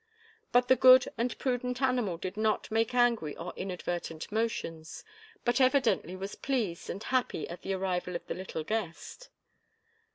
[0.51, 5.03] But the good and prudent animal did not make angry or inadvertent motions,
[5.45, 9.29] but evidently was pleased and happy at the arrival of the little guest.